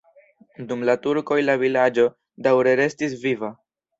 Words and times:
Dum 0.71 0.85
la 0.89 0.95
turkoj 1.03 1.37
la 1.43 1.57
vilaĝo 1.65 2.07
daŭre 2.47 2.75
restis 2.83 3.17
viva. 3.27 3.55